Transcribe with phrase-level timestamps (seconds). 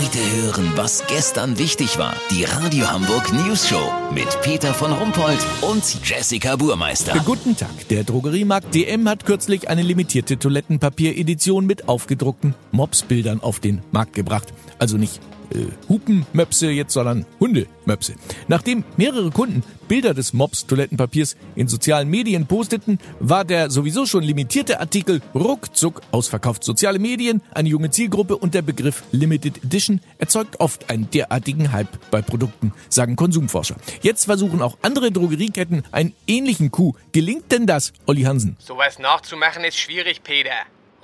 [0.00, 2.14] Heute hören, was gestern wichtig war.
[2.30, 7.12] Die Radio Hamburg News Show mit Peter von Rumpold und Jessica Burmeister.
[7.26, 7.68] Guten Tag.
[7.90, 14.54] Der Drogeriemarkt DM hat kürzlich eine limitierte Toilettenpapier-Edition mit aufgedruckten Mopsbildern auf den Markt gebracht.
[14.78, 15.20] Also nicht
[15.54, 18.14] äh, Hupenmöpse jetzt, sondern Hundemöpse.
[18.48, 24.22] Nachdem mehrere Kunden Bilder des Mops Toilettenpapiers in sozialen Medien posteten, war der sowieso schon
[24.22, 26.62] limitierte Artikel ruckzuck ausverkauft.
[26.62, 31.98] Soziale Medien, eine junge Zielgruppe und der Begriff Limited Edition erzeugt oft einen derartigen Hype
[32.12, 33.76] bei Produkten, sagen Konsumforscher.
[34.00, 36.96] Jetzt versuchen auch andere Drogerieketten einen ähnlichen Coup.
[37.10, 38.56] Gelingt denn das, Olli Hansen?
[38.60, 40.52] Sowas nachzumachen ist schwierig, Peter.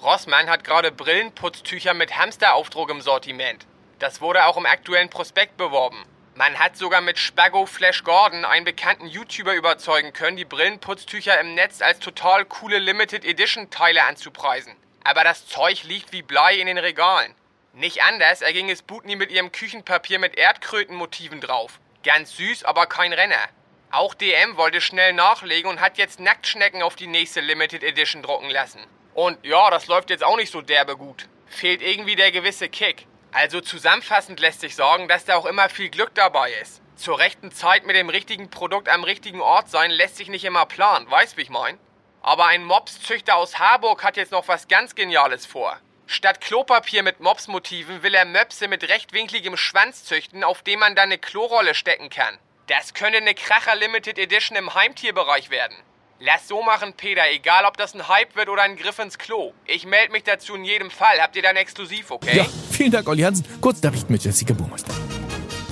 [0.00, 3.66] Rossmann hat gerade Brillenputztücher mit Hamsteraufdruck im Sortiment.
[3.98, 6.04] Das wurde auch im aktuellen Prospekt beworben.
[6.34, 11.54] Man hat sogar mit Spago Flash Gordon einen bekannten YouTuber überzeugen können, die Brillenputztücher im
[11.54, 14.76] Netz als total coole Limited Edition Teile anzupreisen.
[15.02, 17.34] Aber das Zeug liegt wie Blei in den Regalen.
[17.72, 21.80] Nicht anders erging es Butni mit ihrem Küchenpapier mit Erdkrötenmotiven drauf.
[22.04, 23.48] Ganz süß, aber kein Renner.
[23.90, 28.50] Auch DM wollte schnell nachlegen und hat jetzt Nacktschnecken auf die nächste Limited Edition drucken
[28.50, 28.80] lassen.
[29.14, 31.28] Und ja, das läuft jetzt auch nicht so derbe gut.
[31.46, 33.06] Fehlt irgendwie der gewisse Kick.
[33.38, 36.80] Also zusammenfassend lässt sich sagen, dass da auch immer viel Glück dabei ist.
[36.96, 40.64] Zur rechten Zeit mit dem richtigen Produkt am richtigen Ort sein lässt sich nicht immer
[40.64, 41.78] planen, weißt wie ich mein?
[42.22, 45.78] Aber ein Mopszüchter aus Harburg hat jetzt noch was ganz Geniales vor.
[46.06, 51.10] Statt Klopapier mit Mopsmotiven will er Möpse mit rechtwinkligem Schwanz züchten, auf dem man dann
[51.10, 52.38] eine Klorolle stecken kann.
[52.68, 55.76] Das könnte eine Kracher Limited Edition im Heimtierbereich werden.
[56.18, 59.52] Lass so machen, Peter, egal ob das ein Hype wird oder ein Griff ins Klo.
[59.66, 61.20] Ich melde mich dazu in jedem Fall.
[61.20, 62.38] Habt ihr dann exklusiv, okay?
[62.38, 63.44] Ja, vielen Dank, Olli Hansen.
[63.60, 64.94] Kurz Nachrichten mit Jessica Burmeister.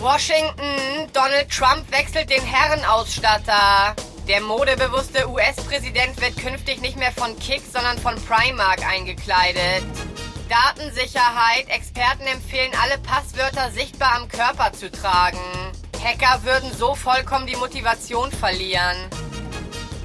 [0.01, 3.97] Washington, Donald Trump wechselt den Herrenausstatter.
[4.29, 9.83] Der modebewusste US-Präsident wird künftig nicht mehr von Kicks, sondern von Primark eingekleidet.
[10.51, 11.71] Datensicherheit.
[11.71, 15.39] Experten empfehlen, alle Passwörter sichtbar am Körper zu tragen.
[16.03, 19.09] Hacker würden so vollkommen die Motivation verlieren.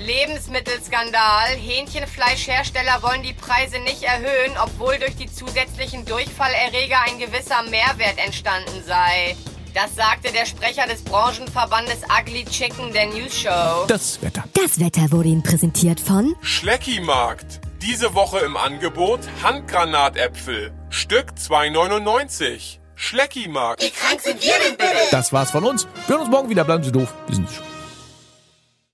[0.10, 1.50] Lebensmittelskandal.
[1.56, 8.84] Hähnchenfleischhersteller wollen die Preise nicht erhöhen, obwohl durch die zusätzlichen Durchfallerreger ein gewisser Mehrwert entstanden
[8.88, 9.36] sei.
[9.76, 13.86] Das sagte der Sprecher des Branchenverbandes Ugly Chicken der News Show.
[13.88, 14.44] Das Wetter.
[14.56, 17.62] Das Wetter wurde Ihnen präsentiert von Schleckimarkt.
[17.84, 20.74] Diese Woche im Angebot Handgranatäpfel.
[20.90, 22.80] Stück 2,99.
[22.96, 23.84] Schleckimarkt.
[25.12, 25.88] Das war's von uns.
[26.08, 26.64] Wir hören uns morgen wieder.
[26.64, 27.14] Bleiben Sie doof.
[27.28, 27.69] Wir sind schon.